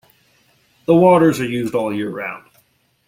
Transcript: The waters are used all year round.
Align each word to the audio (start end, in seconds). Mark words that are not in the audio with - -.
The 0.87 0.95
waters 0.95 1.39
are 1.41 1.45
used 1.45 1.75
all 1.75 1.93
year 1.93 2.09
round. 2.09 2.49